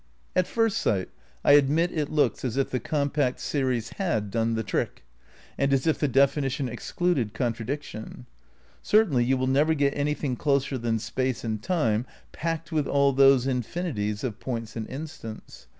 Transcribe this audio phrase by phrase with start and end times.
[0.35, 1.09] At first sight
[1.45, 5.03] I admit it looks as if the compact series had done the trick,
[5.59, 8.25] and as if the definition excluded contradiction.
[8.81, 13.45] Certainly you will never get anything closer than space and time packed with all those
[13.45, 15.67] infini ties of points and instants.